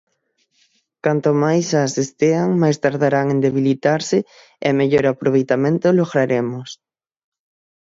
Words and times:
Canto 1.05 1.29
máis 1.43 1.65
sas 1.73 1.93
estean 2.05 2.49
máis 2.61 2.77
tardarán 2.83 3.27
en 3.33 3.39
debilitarse 3.47 4.17
e 4.67 4.69
mellor 4.79 5.05
aproveitamento 5.07 5.87
lograremos. 5.99 6.69